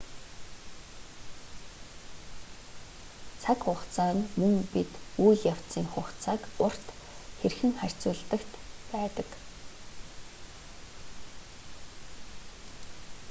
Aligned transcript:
цаг 3.41 3.59
хугацаа 3.65 4.11
нь 4.17 4.29
мөн 4.39 4.55
бид 4.71 4.91
үйл 5.25 5.41
явдлын 5.53 5.87
хугацааг 5.93 6.41
урт 6.65 6.85
хэрхэн 7.39 7.73
харьцуулдагт 7.79 8.51
байдаг 8.89 9.29